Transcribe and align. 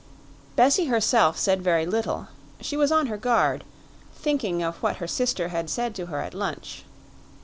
Bessie 0.55 0.85
herself 0.85 1.37
said 1.37 1.61
very 1.61 1.85
little; 1.85 2.27
she 2.59 2.75
was 2.75 2.91
on 2.91 3.05
her 3.05 3.17
guard, 3.17 3.63
thinking 4.15 4.63
of 4.63 4.81
what 4.81 4.95
her 4.95 5.05
sister 5.05 5.49
had 5.49 5.69
said 5.69 5.93
to 5.93 6.07
her 6.07 6.21
at 6.21 6.33
lunch. 6.33 6.83